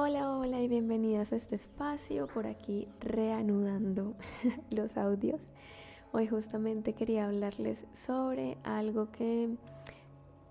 Hola, 0.00 0.30
hola 0.30 0.62
y 0.62 0.68
bienvenidas 0.68 1.32
a 1.32 1.36
este 1.36 1.56
espacio 1.56 2.28
por 2.28 2.46
aquí 2.46 2.86
reanudando 3.00 4.14
los 4.70 4.96
audios. 4.96 5.40
Hoy 6.12 6.28
justamente 6.28 6.92
quería 6.92 7.26
hablarles 7.26 7.84
sobre 7.94 8.58
algo 8.62 9.10
que 9.10 9.56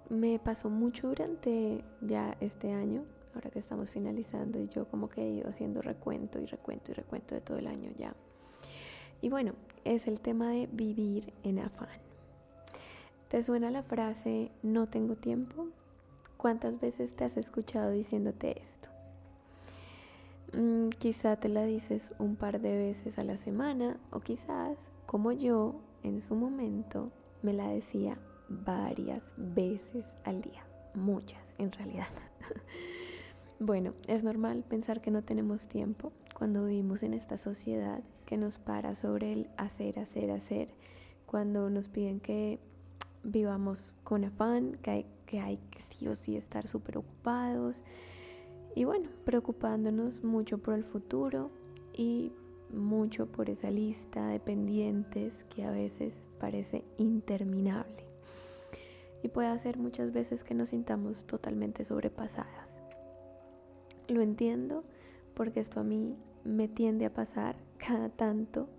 me 0.09 0.37
pasó 0.37 0.69
mucho 0.69 1.07
durante 1.07 1.81
ya 2.01 2.35
este 2.41 2.73
año, 2.73 3.05
ahora 3.33 3.49
que 3.49 3.59
estamos 3.59 3.89
finalizando 3.89 4.59
y 4.59 4.67
yo 4.67 4.85
como 4.89 5.07
que 5.07 5.21
he 5.21 5.29
ido 5.29 5.47
haciendo 5.47 5.81
recuento 5.81 6.41
y 6.41 6.45
recuento 6.45 6.91
y 6.91 6.95
recuento 6.95 7.33
de 7.33 7.39
todo 7.39 7.57
el 7.57 7.67
año 7.67 7.89
ya. 7.97 8.13
Y 9.21 9.29
bueno, 9.29 9.53
es 9.85 10.07
el 10.07 10.19
tema 10.19 10.51
de 10.51 10.67
vivir 10.73 11.31
en 11.43 11.59
afán. 11.59 12.01
¿Te 13.29 13.41
suena 13.41 13.71
la 13.71 13.83
frase 13.83 14.51
no 14.61 14.87
tengo 14.87 15.15
tiempo? 15.15 15.67
¿Cuántas 16.35 16.81
veces 16.81 17.15
te 17.15 17.23
has 17.23 17.37
escuchado 17.37 17.91
diciéndote 17.91 18.61
esto? 18.61 18.76
Mm, 20.53 20.89
quizá 20.89 21.35
te 21.35 21.49
la 21.49 21.65
dices 21.65 22.13
un 22.19 22.35
par 22.35 22.61
de 22.61 22.77
veces 22.77 23.19
a 23.19 23.23
la 23.23 23.37
semana 23.37 23.97
o 24.11 24.21
quizás, 24.21 24.77
como 25.05 25.31
yo, 25.31 25.75
en 26.03 26.21
su 26.21 26.35
momento 26.35 27.11
me 27.41 27.53
la 27.53 27.67
decía 27.67 28.17
varias 28.47 29.23
veces 29.35 30.05
al 30.23 30.41
día, 30.41 30.65
muchas 30.93 31.53
en 31.57 31.71
realidad. 31.71 32.07
bueno, 33.59 33.93
es 34.07 34.23
normal 34.23 34.63
pensar 34.67 35.01
que 35.01 35.11
no 35.11 35.21
tenemos 35.21 35.67
tiempo 35.67 36.13
cuando 36.33 36.65
vivimos 36.65 37.03
en 37.03 37.13
esta 37.13 37.37
sociedad 37.37 38.01
que 38.25 38.37
nos 38.37 38.57
para 38.57 38.95
sobre 38.95 39.33
el 39.33 39.49
hacer, 39.57 39.99
hacer, 39.99 40.31
hacer, 40.31 40.69
cuando 41.25 41.69
nos 41.69 41.89
piden 41.89 42.19
que 42.21 42.59
vivamos 43.23 43.91
con 44.03 44.23
afán, 44.23 44.77
que 44.81 44.91
hay 44.91 45.05
que, 45.25 45.41
hay 45.41 45.57
que 45.71 45.81
sí 45.81 46.07
o 46.07 46.15
sí 46.15 46.37
estar 46.37 46.67
súper 46.67 46.97
ocupados 46.97 47.83
y 48.77 48.85
bueno, 48.85 49.09
preocupándonos 49.25 50.23
mucho 50.23 50.59
por 50.59 50.75
el 50.75 50.83
futuro 50.83 51.49
y 51.93 52.31
mucho 52.71 53.25
por 53.25 53.49
esa 53.49 53.71
lista 53.71 54.27
de 54.27 54.39
pendientes 54.39 55.33
que 55.45 55.63
a 55.63 55.71
veces 55.71 56.13
parece 56.39 56.83
interminable 56.99 58.05
y 59.23 59.29
puede 59.29 59.47
hacer 59.47 59.79
muchas 59.79 60.13
veces 60.13 60.43
que 60.43 60.53
nos 60.53 60.69
sintamos 60.69 61.25
totalmente 61.25 61.85
sobrepasadas. 61.85 62.69
Lo 64.09 64.21
entiendo 64.21 64.83
porque 65.33 65.59
esto 65.59 65.79
a 65.79 65.83
mí 65.83 66.15
me 66.43 66.67
tiende 66.67 67.07
a 67.07 67.13
pasar 67.15 67.55
cada 67.79 68.09
tanto. 68.09 68.69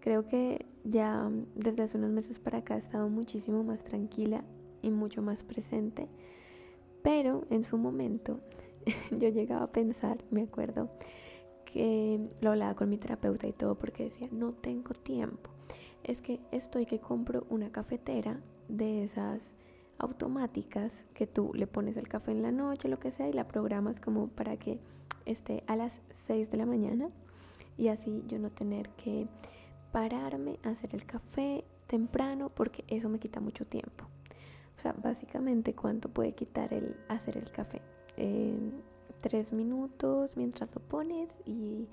Creo 0.00 0.26
que 0.26 0.64
ya 0.84 1.30
desde 1.54 1.82
hace 1.82 1.98
unos 1.98 2.12
meses 2.12 2.38
para 2.38 2.60
acá 2.60 2.76
he 2.76 2.78
estado 2.78 3.10
muchísimo 3.10 3.62
más 3.62 3.84
tranquila 3.84 4.42
y 4.80 4.88
mucho 4.88 5.20
más 5.20 5.44
presente, 5.44 6.08
pero 7.02 7.44
en 7.50 7.64
su 7.64 7.76
momento 7.76 8.40
yo 9.10 9.28
llegaba 9.28 9.64
a 9.64 9.72
pensar, 9.72 10.18
me 10.30 10.42
acuerdo, 10.42 10.90
que 11.64 12.20
lo 12.40 12.50
hablaba 12.50 12.74
con 12.74 12.88
mi 12.88 12.98
terapeuta 12.98 13.46
y 13.46 13.52
todo 13.52 13.74
porque 13.76 14.04
decía, 14.04 14.28
no 14.30 14.52
tengo 14.52 14.94
tiempo. 14.94 15.50
Es 16.02 16.20
que 16.20 16.40
estoy 16.52 16.86
que 16.86 17.00
compro 17.00 17.46
una 17.48 17.72
cafetera 17.72 18.40
de 18.68 19.04
esas 19.04 19.40
automáticas 19.98 20.92
que 21.14 21.26
tú 21.26 21.52
le 21.54 21.66
pones 21.66 21.96
el 21.96 22.08
café 22.08 22.32
en 22.32 22.42
la 22.42 22.52
noche, 22.52 22.88
lo 22.88 22.98
que 22.98 23.10
sea, 23.10 23.28
y 23.28 23.32
la 23.32 23.48
programas 23.48 24.00
como 24.00 24.28
para 24.28 24.56
que 24.56 24.78
esté 25.24 25.64
a 25.66 25.76
las 25.76 26.00
6 26.26 26.50
de 26.50 26.56
la 26.58 26.66
mañana 26.66 27.08
y 27.76 27.88
así 27.88 28.22
yo 28.26 28.38
no 28.38 28.50
tener 28.50 28.88
que 28.90 29.26
pararme 29.92 30.58
a 30.62 30.70
hacer 30.70 30.94
el 30.94 31.06
café 31.06 31.64
temprano 31.86 32.50
porque 32.54 32.84
eso 32.88 33.08
me 33.08 33.18
quita 33.18 33.40
mucho 33.40 33.64
tiempo. 33.66 34.06
O 34.76 34.80
sea, 34.80 34.92
básicamente 34.92 35.74
cuánto 35.74 36.08
puede 36.08 36.32
quitar 36.32 36.74
el 36.74 36.96
hacer 37.08 37.38
el 37.38 37.50
café. 37.50 37.80
Eh, 38.16 38.54
tres 39.20 39.52
minutos 39.52 40.36
mientras 40.36 40.68
lo 40.74 40.82
pones 40.82 41.30
y, 41.46 41.88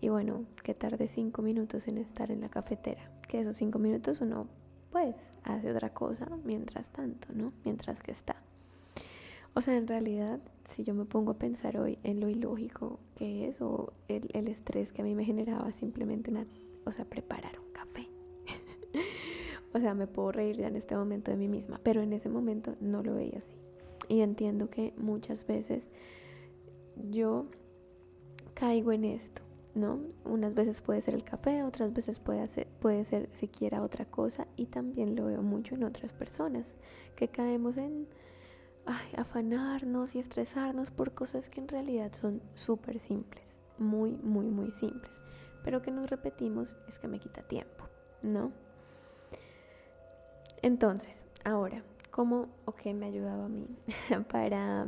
y 0.00 0.08
bueno, 0.08 0.44
que 0.64 0.74
tarde 0.74 1.08
cinco 1.08 1.40
minutos 1.40 1.86
en 1.86 1.98
estar 1.98 2.30
en 2.30 2.40
la 2.40 2.48
cafetera. 2.48 3.10
Que 3.28 3.40
esos 3.40 3.56
cinco 3.56 3.78
minutos 3.78 4.20
uno 4.20 4.48
pues 4.90 5.16
hace 5.44 5.70
otra 5.70 5.90
cosa 5.90 6.28
mientras 6.44 6.86
tanto, 6.88 7.28
¿no? 7.32 7.52
Mientras 7.64 8.00
que 8.00 8.12
está. 8.12 8.36
O 9.54 9.60
sea, 9.60 9.76
en 9.76 9.86
realidad, 9.86 10.40
si 10.74 10.82
yo 10.82 10.94
me 10.94 11.04
pongo 11.04 11.32
a 11.32 11.38
pensar 11.38 11.78
hoy 11.78 11.98
en 12.02 12.18
lo 12.20 12.28
ilógico 12.28 12.98
que 13.14 13.48
es 13.48 13.60
o 13.60 13.92
el, 14.08 14.28
el 14.34 14.48
estrés 14.48 14.92
que 14.92 15.02
a 15.02 15.04
mí 15.04 15.14
me 15.14 15.24
generaba 15.24 15.70
simplemente 15.72 16.30
una, 16.30 16.46
o 16.84 16.92
sea, 16.92 17.04
preparar 17.04 17.58
un 17.60 17.72
café. 17.72 18.08
o 19.74 19.78
sea, 19.78 19.94
me 19.94 20.08
puedo 20.08 20.32
reír 20.32 20.56
ya 20.56 20.66
en 20.66 20.76
este 20.76 20.96
momento 20.96 21.30
de 21.30 21.36
mí 21.36 21.46
misma, 21.46 21.80
pero 21.82 22.02
en 22.02 22.12
ese 22.12 22.28
momento 22.28 22.74
no 22.80 23.02
lo 23.02 23.14
veía 23.14 23.38
así. 23.38 23.63
Y 24.08 24.20
entiendo 24.20 24.70
que 24.70 24.92
muchas 24.96 25.46
veces 25.46 25.84
yo 27.10 27.46
caigo 28.54 28.92
en 28.92 29.04
esto 29.04 29.44
¿no? 29.74 30.00
Unas 30.24 30.54
veces 30.54 30.80
puede 30.80 31.02
ser 31.02 31.14
el 31.14 31.24
café, 31.24 31.62
otras 31.64 31.92
veces 31.92 32.20
puede, 32.20 32.46
ser, 32.48 32.66
puede 32.80 33.04
ser 33.04 33.28
siquiera 33.34 33.82
otra 33.82 34.04
cosa 34.04 34.46
y 34.56 34.66
también 34.66 35.16
lo 35.16 35.26
veo 35.26 35.42
mucho 35.42 35.74
en 35.74 35.84
otras 35.84 36.12
personas 36.12 36.74
que 37.16 37.28
caemos 37.28 37.76
en 37.76 38.06
afanarnos 39.16 40.14
y 40.14 40.18
estresarnos 40.18 40.90
por 40.90 41.12
cosas 41.12 41.48
que 41.48 41.60
en 41.60 41.68
realidad 41.68 42.12
son 42.12 42.42
súper 42.54 43.00
simples, 43.00 43.44
muy, 43.78 44.12
muy, 44.12 44.46
muy 44.46 44.70
simples, 44.70 45.12
pero 45.64 45.82
que 45.82 45.90
nos 45.90 46.10
repetimos 46.10 46.76
es 46.86 46.98
que 46.98 47.08
me 47.08 47.18
quita 47.18 47.42
tiempo, 47.42 47.88
¿no? 48.22 48.52
Entonces, 50.62 51.24
ahora, 51.44 51.82
¿cómo 52.14 52.46
o 52.64 52.72
qué 52.72 52.94
me 52.94 53.06
ha 53.06 53.08
ayudado 53.08 53.44
a 53.44 53.48
mí 53.48 53.66
para 54.30 54.86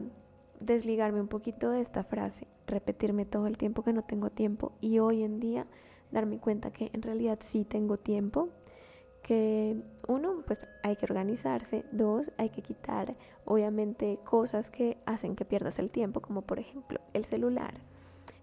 desligarme 0.61 1.21
un 1.21 1.29
poquito 1.29 1.71
de 1.71 1.81
esta 1.81 2.05
frase? 2.05 2.47
repetirme 2.67 3.25
todo 3.25 3.47
el 3.47 3.57
tiempo 3.57 3.83
que 3.83 3.93
no 3.93 4.03
tengo 4.03 4.31
tiempo 4.31 4.73
y 4.81 4.99
hoy 4.99 5.23
en 5.23 5.41
día 5.41 5.67
darme 6.11 6.39
cuenta 6.39 6.73
que 6.73 6.91
en 6.93 7.03
realidad 7.03 7.39
sí 7.45 7.65
tengo 7.65 7.97
tiempo, 7.97 8.49
que 9.23 9.77
uno, 10.07 10.43
pues 10.47 10.67
hay 10.83 10.97
que 10.97 11.05
organizarse, 11.05 11.85
dos, 11.91 12.31
hay 12.39 12.51
que 12.51 12.63
quitar 12.63 13.17
obviamente 13.45 14.21
cosas 14.25 14.71
que 14.71 14.99
hacen 15.05 15.35
que 15.35 15.45
pierdas 15.45 15.79
el 15.79 15.91
tiempo, 15.91 16.21
como 16.21 16.43
por 16.43 16.59
ejemplo 16.59 17.01
el 17.13 17.25
celular. 17.25 17.75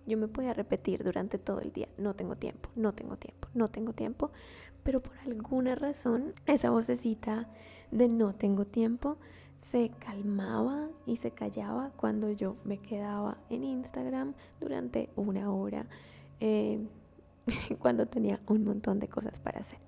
Yo 0.05 0.17
me 0.17 0.27
podía 0.27 0.53
repetir 0.53 1.03
durante 1.03 1.37
todo 1.37 1.59
el 1.59 1.71
día, 1.71 1.87
no 1.97 2.13
tengo 2.13 2.35
tiempo, 2.35 2.69
no 2.75 2.91
tengo 2.91 3.17
tiempo, 3.17 3.47
no 3.53 3.67
tengo 3.67 3.93
tiempo, 3.93 4.31
pero 4.83 5.01
por 5.01 5.17
alguna 5.19 5.75
razón 5.75 6.33
esa 6.45 6.69
vocecita 6.69 7.49
de 7.91 8.09
no 8.09 8.33
tengo 8.33 8.65
tiempo 8.65 9.17
se 9.71 9.89
calmaba 9.99 10.89
y 11.05 11.15
se 11.15 11.31
callaba 11.31 11.91
cuando 11.95 12.29
yo 12.29 12.57
me 12.63 12.77
quedaba 12.77 13.37
en 13.49 13.63
Instagram 13.63 14.33
durante 14.59 15.09
una 15.15 15.51
hora. 15.51 15.87
Eh, 16.39 16.85
cuando 17.79 18.05
tenía 18.05 18.39
un 18.47 18.63
montón 18.63 18.99
de 18.99 19.07
cosas 19.07 19.39
para 19.39 19.59
hacer. 19.59 19.79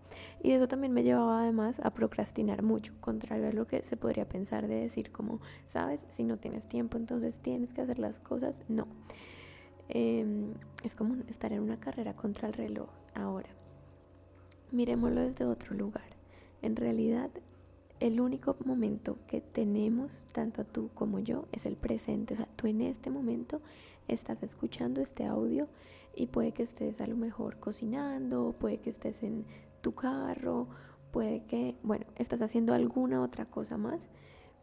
Y 0.42 0.52
eso 0.52 0.68
también 0.68 0.94
me 0.94 1.03
llevaba 1.03 1.42
además 1.42 1.80
a 1.84 1.92
procrastinar 1.92 2.64
mucho, 2.64 2.94
contrario 3.00 3.47
a 3.47 3.52
lo 3.52 3.68
que 3.68 3.82
se 3.84 3.97
podría 3.97 4.28
pensar 4.28 4.68
de 4.68 4.76
decir 4.76 5.12
como, 5.12 5.42
sabes, 5.66 6.06
si 6.09 6.24
no 6.24 6.38
tienes 6.38 6.68
tiempo, 6.68 6.97
entonces 6.97 7.40
tienes 7.40 7.74
que 7.74 7.82
hacer 7.82 8.00
las 8.00 8.20
cosas. 8.20 8.64
No. 8.68 8.88
Em, 9.90 10.53
es 10.84 10.96
como 10.96 11.16
estar 11.28 11.53
en 11.53 11.62
una 11.62 11.79
carrera 11.79 12.16
contra 12.16 12.47
el 12.47 12.53
reloj. 12.53 12.90
Ahora, 13.13 13.50
miremoslo 14.72 15.22
desde 15.22 15.46
otro 15.46 15.75
lugar. 15.75 16.16
En 16.62 16.75
realidad, 16.75 17.29
el 18.00 18.19
único 18.19 18.56
momento 18.66 19.18
que 19.28 19.41
tenemos, 19.41 20.12
tanto 20.34 20.66
tú 20.66 20.90
como 20.94 21.19
yo, 21.19 21.46
es 21.51 21.66
el 21.66 21.78
presente. 21.78 22.34
O 22.34 22.38
sea, 22.38 22.47
tú 22.56 22.68
en 22.68 22.81
este 22.81 23.09
momento 23.09 23.62
estás 24.07 24.41
escuchando 24.44 25.01
este 25.01 25.25
audio 25.25 25.68
y 26.16 26.28
puede 26.28 26.52
que 26.52 26.63
estés 26.63 27.00
a 27.02 27.07
lo 27.07 27.16
mejor 27.16 27.59
cocinando, 27.59 28.56
puede 28.59 28.79
que 28.79 28.90
estés 28.90 29.22
en 29.23 29.46
tu 29.81 29.94
carro, 29.94 30.67
puede 31.12 31.44
que, 31.46 31.75
bueno, 31.84 32.06
estás 32.16 32.41
haciendo 32.41 32.73
alguna 32.73 33.22
otra 33.22 33.46
cosa 33.46 33.78
más, 33.78 34.02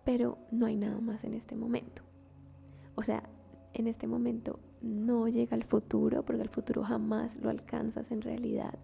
pero 0.05 0.39
no 0.51 0.67
hay 0.67 0.77
nada 0.77 1.01
más 1.01 1.25
en 1.25 1.35
este 1.35 1.57
momento. 1.57 2.03
O 2.95 3.03
sea, 3.03 3.23
en 3.75 3.87
este 3.87 4.07
momento 4.07 4.59
no 4.83 5.29
llega 5.29 5.57
el 5.57 5.65
futuro, 5.65 6.23
porque 6.25 6.43
el 6.43 6.49
futuro 6.49 6.83
jamás 6.83 7.37
lo 7.37 7.51
alcanzas 7.51 8.11
en 8.11 8.23
realidad. 8.23 8.79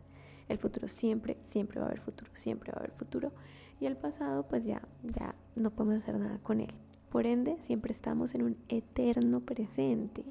El 0.49 0.59
futuro 0.59 0.89
siempre, 0.89 1.37
siempre 1.45 1.81
va 1.81 1.87
a 1.87 1.89
haber 1.89 2.01
futuro, 2.01 2.31
siempre 2.35 2.73
va 2.73 2.79
a 2.79 2.81
haber 2.81 2.93
futuro. 2.93 3.33
Y 3.81 3.87
el 3.87 3.97
pasado, 3.97 4.47
pues 4.49 4.65
ya, 4.65 4.83
ya 5.03 5.35
no 5.55 5.71
podemos 5.71 6.03
hacer 6.03 6.19
nada 6.19 6.39
con 6.39 6.61
él. 6.61 6.73
Por 7.11 7.27
ende, 7.27 7.57
siempre 7.63 7.93
estamos 7.93 8.35
en 8.35 8.43
un 8.43 8.57
eterno 8.69 9.41
presente. 9.41 10.25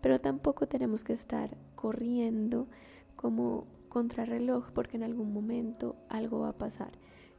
Pero 0.00 0.20
tampoco 0.20 0.66
tenemos 0.66 1.02
que 1.02 1.12
estar 1.12 1.56
corriendo 1.74 2.66
como 3.16 3.66
contrarreloj 3.88 4.70
porque 4.72 4.96
en 4.96 5.04
algún 5.04 5.32
momento 5.32 5.96
algo 6.08 6.40
va 6.40 6.50
a 6.50 6.58
pasar. 6.58 6.92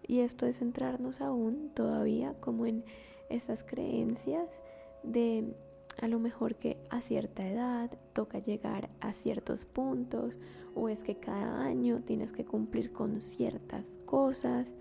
Y 0.07 0.19
esto 0.19 0.45
es 0.45 0.59
centrarnos 0.59 1.21
aún 1.21 1.71
todavía 1.73 2.33
como 2.39 2.65
en 2.65 2.83
esas 3.29 3.63
creencias 3.63 4.61
de 5.03 5.55
a 6.01 6.07
lo 6.07 6.19
mejor 6.19 6.55
que 6.55 6.77
a 6.89 7.01
cierta 7.01 7.47
edad 7.47 7.91
toca 8.13 8.39
llegar 8.39 8.89
a 8.99 9.13
ciertos 9.13 9.65
puntos 9.65 10.39
o 10.73 10.89
es 10.89 10.99
que 10.99 11.15
cada 11.15 11.63
año 11.63 12.01
tienes 12.05 12.31
que 12.31 12.45
cumplir 12.45 12.91
con 12.91 13.21
ciertas 13.21 13.85
cosas. 14.05 14.73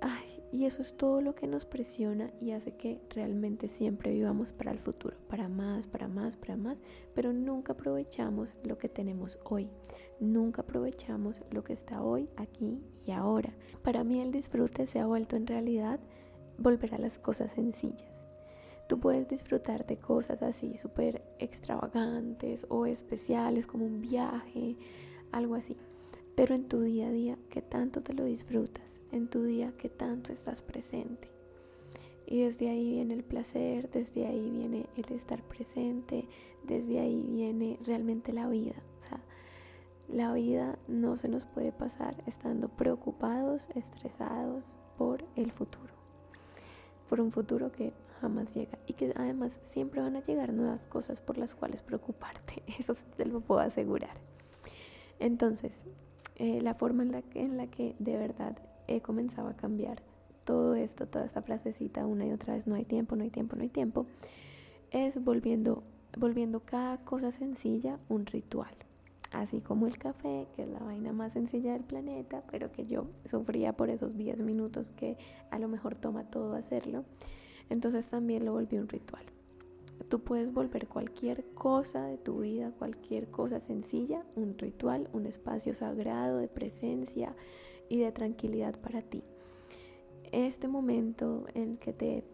Ay, 0.00 0.42
Y 0.52 0.66
eso 0.66 0.80
es 0.80 0.96
todo 0.96 1.20
lo 1.20 1.34
que 1.34 1.46
nos 1.46 1.64
presiona 1.64 2.30
y 2.40 2.52
hace 2.52 2.76
que 2.76 3.00
realmente 3.10 3.66
siempre 3.66 4.12
vivamos 4.12 4.52
para 4.52 4.70
el 4.70 4.78
futuro, 4.78 5.16
para 5.28 5.48
más, 5.48 5.86
para 5.86 6.06
más, 6.06 6.36
para 6.36 6.56
más, 6.56 6.78
pero 7.14 7.32
nunca 7.32 7.72
aprovechamos 7.72 8.54
lo 8.62 8.78
que 8.78 8.88
tenemos 8.88 9.38
hoy. 9.44 9.68
Nunca 10.20 10.62
aprovechamos 10.62 11.42
lo 11.50 11.64
que 11.64 11.72
está 11.72 12.02
hoy, 12.02 12.28
aquí 12.36 12.80
y 13.04 13.10
ahora. 13.10 13.52
Para 13.82 14.04
mí 14.04 14.20
el 14.20 14.32
disfrute 14.32 14.86
se 14.86 15.00
ha 15.00 15.06
vuelto 15.06 15.36
en 15.36 15.46
realidad 15.46 15.98
volver 16.58 16.94
a 16.94 16.98
las 16.98 17.18
cosas 17.18 17.52
sencillas. 17.52 18.25
Tú 18.88 19.00
puedes 19.00 19.28
disfrutar 19.28 19.84
de 19.86 19.96
cosas 19.96 20.42
así 20.42 20.76
súper 20.76 21.22
extravagantes 21.38 22.66
o 22.68 22.86
especiales 22.86 23.66
como 23.66 23.84
un 23.84 24.00
viaje, 24.00 24.76
algo 25.32 25.56
así. 25.56 25.76
Pero 26.36 26.54
en 26.54 26.68
tu 26.68 26.82
día 26.82 27.08
a 27.08 27.12
día, 27.12 27.38
¿qué 27.50 27.62
tanto 27.62 28.02
te 28.02 28.14
lo 28.14 28.24
disfrutas? 28.24 29.00
En 29.10 29.28
tu 29.28 29.42
día, 29.42 29.72
¿qué 29.76 29.88
tanto 29.88 30.32
estás 30.32 30.62
presente? 30.62 31.30
Y 32.26 32.42
desde 32.42 32.68
ahí 32.68 32.90
viene 32.90 33.14
el 33.14 33.24
placer, 33.24 33.90
desde 33.90 34.26
ahí 34.26 34.50
viene 34.50 34.86
el 34.96 35.12
estar 35.12 35.42
presente, 35.42 36.28
desde 36.64 37.00
ahí 37.00 37.22
viene 37.22 37.78
realmente 37.84 38.32
la 38.32 38.48
vida. 38.48 38.74
O 39.00 39.08
sea, 39.08 39.20
la 40.08 40.32
vida 40.32 40.78
no 40.86 41.16
se 41.16 41.28
nos 41.28 41.44
puede 41.44 41.72
pasar 41.72 42.22
estando 42.26 42.68
preocupados, 42.68 43.68
estresados 43.74 44.64
por 44.98 45.24
el 45.36 45.50
futuro. 45.52 45.95
Por 47.08 47.20
un 47.20 47.30
futuro 47.32 47.70
que 47.70 47.92
jamás 48.20 48.52
llega 48.54 48.78
y 48.86 48.94
que 48.94 49.12
además 49.16 49.58
siempre 49.62 50.00
van 50.00 50.16
a 50.16 50.24
llegar 50.24 50.52
nuevas 50.52 50.86
cosas 50.86 51.20
por 51.20 51.38
las 51.38 51.54
cuales 51.54 51.82
preocuparte. 51.82 52.62
Eso 52.78 52.94
te 53.16 53.24
lo 53.26 53.40
puedo 53.40 53.60
asegurar. 53.60 54.16
Entonces, 55.18 55.72
eh, 56.36 56.60
la 56.60 56.74
forma 56.74 57.02
en 57.02 57.12
la, 57.12 57.22
que, 57.22 57.40
en 57.40 57.56
la 57.56 57.66
que 57.68 57.94
de 57.98 58.16
verdad 58.16 58.58
he 58.86 59.00
comenzado 59.00 59.48
a 59.48 59.56
cambiar 59.56 60.02
todo 60.44 60.74
esto, 60.74 61.06
toda 61.06 61.24
esta 61.24 61.42
frasecita 61.42 62.06
una 62.06 62.26
y 62.26 62.32
otra 62.32 62.54
vez, 62.54 62.66
no 62.66 62.74
hay 62.74 62.84
tiempo, 62.84 63.16
no 63.16 63.24
hay 63.24 63.30
tiempo, 63.30 63.56
no 63.56 63.62
hay 63.62 63.68
tiempo, 63.68 64.06
es 64.90 65.22
volviendo, 65.22 65.82
volviendo 66.16 66.60
cada 66.60 66.98
cosa 66.98 67.30
sencilla 67.30 67.98
un 68.08 68.26
ritual. 68.26 68.74
Así 69.32 69.60
como 69.60 69.86
el 69.86 69.98
café, 69.98 70.46
que 70.54 70.62
es 70.62 70.68
la 70.68 70.78
vaina 70.78 71.12
más 71.12 71.32
sencilla 71.32 71.72
del 71.72 71.84
planeta, 71.84 72.44
pero 72.50 72.70
que 72.72 72.86
yo 72.86 73.06
sufría 73.24 73.76
por 73.76 73.90
esos 73.90 74.16
10 74.16 74.42
minutos 74.42 74.92
que 74.92 75.18
a 75.50 75.58
lo 75.58 75.68
mejor 75.68 75.94
toma 75.94 76.24
todo 76.30 76.54
hacerlo. 76.54 77.04
Entonces 77.68 78.06
también 78.06 78.44
lo 78.44 78.52
volví 78.52 78.78
un 78.78 78.88
ritual. 78.88 79.24
Tú 80.08 80.20
puedes 80.20 80.52
volver 80.52 80.86
cualquier 80.86 81.44
cosa 81.54 82.06
de 82.06 82.18
tu 82.18 82.40
vida, 82.40 82.70
cualquier 82.78 83.28
cosa 83.30 83.58
sencilla, 83.58 84.24
un 84.36 84.56
ritual, 84.56 85.08
un 85.12 85.26
espacio 85.26 85.74
sagrado 85.74 86.38
de 86.38 86.48
presencia 86.48 87.34
y 87.88 87.98
de 87.98 88.12
tranquilidad 88.12 88.78
para 88.80 89.02
ti. 89.02 89.24
Este 90.32 90.68
momento 90.68 91.46
en 91.54 91.76
que 91.78 91.92
te 91.92 92.24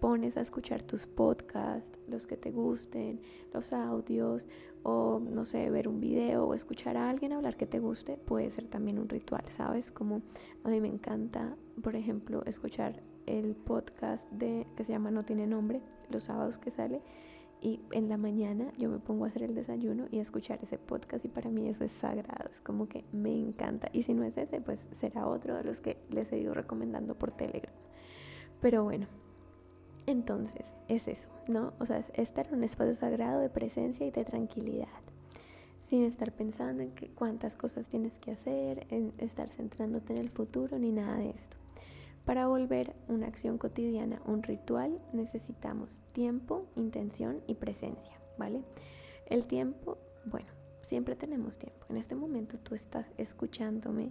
pones 0.00 0.36
a 0.36 0.40
escuchar 0.40 0.82
tus 0.82 1.06
podcasts, 1.06 1.98
los 2.08 2.26
que 2.26 2.36
te 2.36 2.50
gusten, 2.50 3.20
los 3.52 3.72
audios, 3.72 4.48
o 4.82 5.20
no 5.20 5.44
sé, 5.44 5.68
ver 5.70 5.88
un 5.88 6.00
video 6.00 6.46
o 6.46 6.54
escuchar 6.54 6.96
a 6.96 7.10
alguien 7.10 7.32
hablar 7.32 7.56
que 7.56 7.66
te 7.66 7.78
guste, 7.78 8.16
puede 8.16 8.50
ser 8.50 8.66
también 8.66 8.98
un 8.98 9.08
ritual, 9.08 9.44
¿sabes? 9.48 9.90
Como 9.90 10.22
a 10.64 10.68
mí 10.68 10.80
me 10.80 10.88
encanta, 10.88 11.56
por 11.82 11.96
ejemplo, 11.96 12.42
escuchar 12.46 13.02
el 13.26 13.54
podcast 13.54 14.30
de 14.32 14.66
que 14.76 14.84
se 14.84 14.92
llama 14.92 15.10
No 15.10 15.24
tiene 15.24 15.46
nombre, 15.46 15.82
los 16.10 16.24
sábados 16.24 16.58
que 16.58 16.70
sale. 16.70 17.02
Y 17.60 17.80
en 17.90 18.08
la 18.08 18.16
mañana 18.16 18.72
yo 18.78 18.88
me 18.88 19.00
pongo 19.00 19.24
a 19.24 19.28
hacer 19.28 19.42
el 19.42 19.54
desayuno 19.54 20.06
y 20.12 20.20
a 20.20 20.22
escuchar 20.22 20.60
ese 20.62 20.78
podcast 20.78 21.24
y 21.24 21.28
para 21.28 21.50
mí 21.50 21.68
eso 21.68 21.82
es 21.82 21.90
sagrado, 21.90 22.48
es 22.48 22.60
como 22.60 22.88
que 22.88 23.04
me 23.12 23.36
encanta. 23.36 23.88
Y 23.92 24.04
si 24.04 24.14
no 24.14 24.22
es 24.22 24.38
ese, 24.38 24.60
pues 24.60 24.88
será 24.96 25.26
otro 25.26 25.56
de 25.56 25.64
los 25.64 25.80
que 25.80 25.98
les 26.08 26.32
he 26.32 26.38
ido 26.38 26.54
recomendando 26.54 27.16
por 27.18 27.32
Telegram. 27.32 27.74
Pero 28.60 28.84
bueno, 28.84 29.08
entonces 30.10 30.64
es 30.88 31.06
eso, 31.06 31.28
¿no? 31.48 31.74
O 31.78 31.86
sea, 31.86 31.98
es 31.98 32.10
estar 32.14 32.48
en 32.48 32.54
un 32.54 32.64
espacio 32.64 32.94
sagrado 32.94 33.40
de 33.40 33.50
presencia 33.50 34.06
y 34.06 34.10
de 34.10 34.24
tranquilidad 34.24 34.88
sin 35.88 36.04
estar 36.04 36.32
pensando 36.32 36.82
en 36.82 36.92
cuántas 37.14 37.56
cosas 37.56 37.86
tienes 37.88 38.12
que 38.18 38.32
hacer, 38.32 38.86
en 38.90 39.14
estar 39.18 39.48
centrándote 39.48 40.12
en 40.12 40.18
el 40.18 40.28
futuro 40.28 40.78
ni 40.78 40.92
nada 40.92 41.16
de 41.16 41.30
esto. 41.30 41.56
Para 42.26 42.46
volver 42.46 42.94
una 43.08 43.26
acción 43.26 43.56
cotidiana 43.56 44.20
un 44.26 44.42
ritual 44.42 45.00
necesitamos 45.14 46.02
tiempo, 46.12 46.66
intención 46.76 47.40
y 47.46 47.54
presencia, 47.54 48.20
¿vale? 48.36 48.62
El 49.26 49.46
tiempo, 49.46 49.96
bueno, 50.26 50.48
siempre 50.82 51.16
tenemos 51.16 51.56
tiempo. 51.56 51.86
En 51.88 51.96
este 51.96 52.14
momento 52.14 52.58
tú 52.58 52.74
estás 52.74 53.06
escuchándome, 53.16 54.10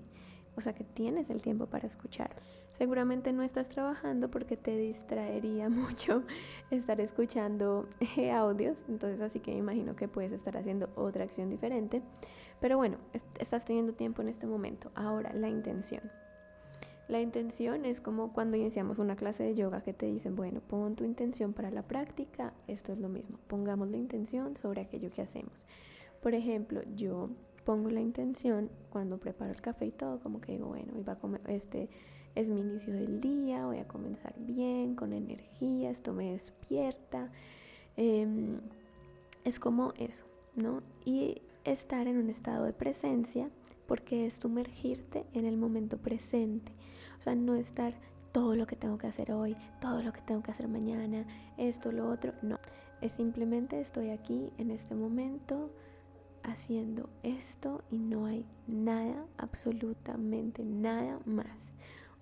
o 0.56 0.62
sea 0.62 0.74
que 0.74 0.84
tienes 0.84 1.30
el 1.30 1.44
tiempo 1.44 1.68
para 1.68 1.86
escuchar. 1.86 2.36
Seguramente 2.78 3.34
no 3.34 3.42
estás 3.42 3.70
trabajando 3.70 4.30
porque 4.30 4.56
te 4.56 4.78
distraería 4.78 5.68
mucho 5.70 6.24
estar 6.70 7.02
escuchando 7.02 7.88
eh, 8.18 8.32
audios, 8.32 8.84
entonces 8.88 9.20
así 9.22 9.40
que 9.40 9.52
me 9.52 9.58
imagino 9.58 9.96
que 9.96 10.08
puedes 10.08 10.32
estar 10.32 10.56
haciendo 10.58 10.90
otra 10.96 11.24
acción 11.24 11.50
diferente. 11.50 12.02
Pero 12.60 12.78
bueno, 12.78 12.98
estás 13.40 13.66
teniendo 13.66 13.94
tiempo 13.94 14.22
en 14.22 14.30
este 14.30 14.48
momento. 14.48 14.92
Ahora, 14.96 15.34
la 15.34 15.50
intención. 15.50 16.02
La 17.08 17.22
intención 17.22 17.86
es 17.86 18.02
como 18.02 18.34
cuando 18.34 18.58
iniciamos 18.58 19.00
una 19.00 19.16
clase 19.16 19.44
de 19.44 19.56
yoga 19.56 19.82
que 19.82 19.94
te 19.94 20.08
dicen, 20.08 20.36
bueno, 20.36 20.60
pon 20.60 20.96
tu 20.96 21.06
intención 21.06 21.54
para 21.54 21.72
la 21.72 21.84
práctica, 21.84 22.54
esto 22.68 22.92
es 22.92 23.00
lo 23.00 23.08
mismo, 23.08 23.40
pongamos 23.48 23.90
la 23.90 23.96
intención 23.96 24.58
sobre 24.58 24.82
aquello 24.82 25.10
que 25.10 25.22
hacemos. 25.22 25.66
Por 26.22 26.34
ejemplo, 26.34 26.82
yo 26.96 27.30
pongo 27.64 27.90
la 27.90 28.02
intención 28.02 28.70
cuando 28.90 29.20
preparo 29.20 29.52
el 29.52 29.62
café 29.62 29.86
y 29.86 29.92
todo, 29.92 30.20
como 30.20 30.42
que 30.42 30.52
digo, 30.52 30.68
bueno, 30.68 30.94
iba 30.98 31.14
a 31.14 31.20
comer, 31.20 31.42
este 31.48 31.90
es 32.38 32.50
mi 32.50 32.62
inicio 32.62 32.94
del 32.94 33.20
día, 33.20 33.66
voy 33.66 33.80
a 33.80 33.88
comenzar 33.88 34.36
bien, 34.38 34.96
con 34.96 35.12
energía, 35.12 35.90
esto 35.90 36.14
me 36.14 36.34
despierta. 36.34 37.32
Em, 37.96 38.60
es 39.44 39.60
como 39.60 39.94
eso, 39.98 40.24
¿no? 40.56 40.84
Y 41.04 41.42
estar 41.64 42.08
en 42.08 42.18
un 42.18 42.30
estado 42.30 42.66
de 42.66 42.74
presencia 42.74 43.50
porque 43.88 44.28
es 44.28 44.36
sumergirte 44.36 45.26
en 45.34 45.46
el 45.46 45.58
momento 45.58 45.98
presente. 45.98 46.72
O 47.18 47.22
sea, 47.22 47.34
no 47.34 47.56
estar 47.56 47.96
todo 48.32 48.56
lo 48.56 48.68
que 48.68 48.76
tengo 48.76 49.00
que 49.00 49.08
hacer 49.08 49.32
hoy, 49.32 49.56
todo 49.82 50.04
lo 50.04 50.14
que 50.14 50.22
tengo 50.22 50.44
que 50.44 50.52
hacer 50.52 50.68
mañana, 50.68 51.26
esto, 51.58 51.92
lo 51.92 52.08
otro. 52.08 52.34
No, 52.44 52.60
es 53.02 53.14
simplemente 53.14 53.82
estoy 53.82 54.12
aquí 54.12 54.52
en 54.60 54.70
este 54.70 54.94
momento 54.94 55.72
haciendo 56.44 57.10
esto 57.24 57.84
y 57.90 57.98
no 57.98 58.28
hay 58.28 58.46
nada, 58.68 59.26
absolutamente 59.38 60.64
nada 60.64 61.20
más. 61.26 61.67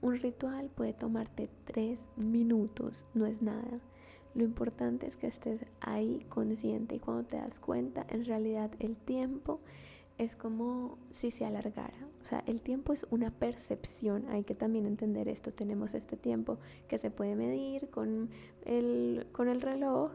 Un 0.02 0.20
ritual 0.20 0.70
puede 0.70 0.94
tomarte 0.94 1.50
tres 1.66 2.00
minutos, 2.16 3.06
no 3.14 3.26
es 3.26 3.42
nada. 3.42 3.80
Lo 4.36 4.44
importante 4.44 5.08
es 5.08 5.16
que 5.16 5.28
estés 5.28 5.66
ahí 5.80 6.26
consciente 6.30 6.96
y 6.96 7.00
cuando 7.00 7.24
te 7.24 7.38
das 7.38 7.60
cuenta, 7.60 8.06
en 8.10 8.26
realidad 8.26 8.70
el 8.80 8.98
tiempo 8.98 9.62
es 10.18 10.36
como 10.36 10.98
si 11.10 11.32
se 11.32 11.46
alargara. 11.46 12.08
O 12.22 12.26
sea, 12.26 12.44
el 12.46 12.62
tiempo 12.62 12.94
es 12.94 13.06
una 13.10 13.32
percepción, 13.32 14.26
hay 14.30 14.44
que 14.44 14.56
también 14.56 14.86
entender 14.86 15.28
esto. 15.28 15.54
Tenemos 15.54 15.94
este 15.94 16.18
tiempo 16.18 16.58
que 16.88 16.98
se 16.98 17.12
puede 17.12 17.36
medir 17.36 17.90
con 17.90 18.30
el, 18.64 19.28
con 19.32 19.48
el 19.48 19.62
reloj, 19.62 20.12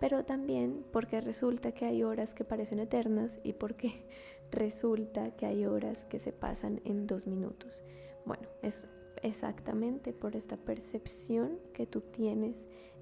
pero 0.00 0.24
también 0.24 0.84
porque 0.92 1.20
resulta 1.20 1.72
que 1.72 1.84
hay 1.84 2.02
horas 2.02 2.34
que 2.34 2.44
parecen 2.44 2.80
eternas 2.80 3.40
y 3.44 3.52
porque 3.54 4.06
resulta 4.50 5.30
que 5.36 5.46
hay 5.46 5.66
horas 5.66 6.04
que 6.06 6.18
se 6.18 6.32
pasan 6.32 6.80
en 6.84 7.06
dos 7.06 7.26
minutos. 7.26 7.82
Bueno, 8.24 8.48
es 8.62 8.86
exactamente 9.22 10.12
por 10.12 10.36
esta 10.36 10.56
percepción 10.56 11.58
que 11.72 11.86
tú 11.86 12.00
tienes 12.00 12.56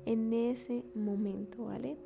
en 0.07 0.33
ese 0.33 0.85
momento, 0.95 1.65
¿vale? 1.65 1.97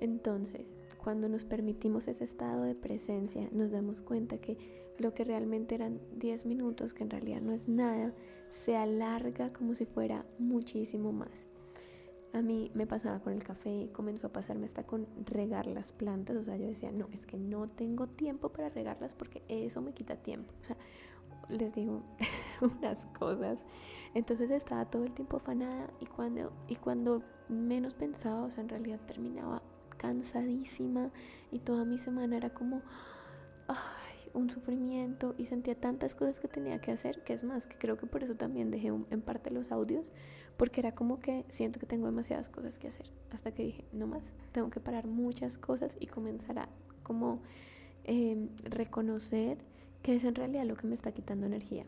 Entonces, 0.00 0.66
cuando 1.02 1.28
nos 1.28 1.44
permitimos 1.44 2.08
ese 2.08 2.24
estado 2.24 2.64
de 2.64 2.74
presencia, 2.74 3.48
nos 3.52 3.70
damos 3.70 4.02
cuenta 4.02 4.38
que 4.38 4.58
lo 4.98 5.14
que 5.14 5.24
realmente 5.24 5.74
eran 5.74 6.00
10 6.16 6.46
minutos, 6.46 6.94
que 6.94 7.04
en 7.04 7.10
realidad 7.10 7.40
no 7.40 7.52
es 7.52 7.68
nada, 7.68 8.12
se 8.64 8.76
alarga 8.76 9.52
como 9.52 9.74
si 9.74 9.84
fuera 9.84 10.24
muchísimo 10.38 11.12
más. 11.12 11.30
A 12.32 12.42
mí 12.42 12.70
me 12.74 12.86
pasaba 12.86 13.20
con 13.20 13.32
el 13.32 13.42
café 13.42 13.84
y 13.84 13.88
comenzó 13.88 14.26
a 14.26 14.32
pasarme 14.32 14.66
hasta 14.66 14.82
con 14.82 15.06
regar 15.24 15.66
las 15.66 15.92
plantas. 15.92 16.36
O 16.36 16.42
sea, 16.42 16.56
yo 16.56 16.66
decía, 16.66 16.92
no, 16.92 17.08
es 17.12 17.24
que 17.24 17.38
no 17.38 17.68
tengo 17.68 18.08
tiempo 18.08 18.50
para 18.50 18.68
regarlas 18.68 19.14
porque 19.14 19.42
eso 19.48 19.80
me 19.80 19.92
quita 19.92 20.16
tiempo. 20.16 20.52
O 20.60 20.64
sea, 20.64 20.76
les 21.48 21.74
digo 21.74 22.02
unas 22.78 23.04
cosas. 23.18 23.62
Entonces 24.14 24.50
estaba 24.50 24.84
todo 24.86 25.04
el 25.04 25.12
tiempo 25.12 25.36
afanada 25.36 25.90
y 26.00 26.06
cuando, 26.06 26.52
y 26.68 26.76
cuando 26.76 27.22
menos 27.48 27.94
pensaba, 27.94 28.44
o 28.44 28.50
sea, 28.50 28.62
en 28.62 28.68
realidad 28.68 29.00
terminaba 29.06 29.62
cansadísima 29.96 31.10
y 31.50 31.58
toda 31.58 31.84
mi 31.84 31.98
semana 31.98 32.36
era 32.36 32.50
como 32.50 32.82
un 34.36 34.50
sufrimiento 34.50 35.34
y 35.38 35.46
sentía 35.46 35.74
tantas 35.74 36.14
cosas 36.14 36.38
que 36.38 36.46
tenía 36.46 36.78
que 36.80 36.92
hacer, 36.92 37.24
que 37.24 37.32
es 37.32 37.42
más, 37.42 37.66
que 37.66 37.76
creo 37.78 37.96
que 37.96 38.06
por 38.06 38.22
eso 38.22 38.34
también 38.34 38.70
dejé 38.70 38.88
en 38.88 39.22
parte 39.22 39.50
los 39.50 39.72
audios, 39.72 40.12
porque 40.56 40.80
era 40.80 40.94
como 40.94 41.20
que 41.20 41.44
siento 41.48 41.80
que 41.80 41.86
tengo 41.86 42.06
demasiadas 42.06 42.50
cosas 42.50 42.78
que 42.78 42.88
hacer, 42.88 43.06
hasta 43.30 43.52
que 43.52 43.62
dije, 43.62 43.84
no 43.92 44.06
más, 44.06 44.34
tengo 44.52 44.70
que 44.70 44.78
parar 44.78 45.06
muchas 45.06 45.56
cosas 45.56 45.96
y 45.98 46.06
comenzar 46.06 46.58
a 46.58 46.68
como 47.02 47.40
em, 48.04 48.48
reconocer 48.64 49.58
que 50.02 50.14
es 50.14 50.24
en 50.24 50.34
realidad 50.34 50.64
lo 50.64 50.76
que 50.76 50.86
me 50.86 50.94
está 50.94 51.12
quitando 51.12 51.46
energía. 51.46 51.84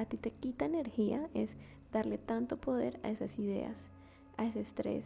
A 0.00 0.06
ti 0.06 0.16
te 0.16 0.30
quita 0.30 0.64
energía 0.64 1.28
es 1.34 1.50
darle 1.92 2.16
tanto 2.16 2.56
poder 2.56 2.98
a 3.02 3.10
esas 3.10 3.38
ideas, 3.38 3.76
a 4.38 4.46
ese 4.46 4.60
estrés, 4.60 5.04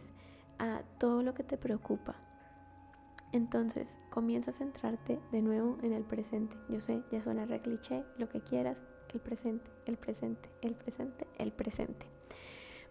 a 0.57 0.83
todo 0.99 1.21
lo 1.21 1.33
que 1.33 1.43
te 1.43 1.57
preocupa. 1.57 2.15
Entonces, 3.33 3.93
comienza 4.09 4.51
a 4.51 4.53
centrarte 4.53 5.19
de 5.33 5.41
nuevo 5.41 5.77
en 5.83 5.91
el 5.91 6.03
presente. 6.03 6.55
Yo 6.69 6.79
sé, 6.79 7.01
ya 7.11 7.21
suena 7.21 7.45
re 7.45 7.59
cliché, 7.59 8.05
lo 8.17 8.29
que 8.29 8.39
quieras, 8.39 8.77
el 9.13 9.19
presente, 9.19 9.69
el 9.85 9.97
presente, 9.97 10.49
el 10.61 10.75
presente, 10.75 11.27
el 11.39 11.51
presente. 11.51 12.05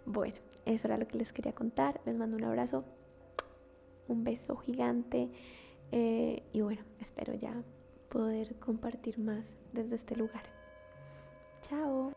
Bueno, 0.04 0.36
eso 0.66 0.86
era 0.86 0.98
lo 0.98 1.08
que 1.08 1.16
les 1.16 1.32
quería 1.32 1.54
contar. 1.54 2.02
Les 2.04 2.14
mando 2.14 2.36
un 2.36 2.44
abrazo, 2.44 2.84
un 4.08 4.24
beso 4.24 4.56
gigante 4.56 5.30
eh, 5.90 6.42
y 6.52 6.60
bueno, 6.60 6.82
espero 7.00 7.32
ya 7.32 7.54
poder 8.10 8.56
compartir 8.56 9.18
más 9.18 9.46
desde 9.72 9.94
este 9.94 10.16
lugar. 10.16 10.53
Chao. 11.68 12.12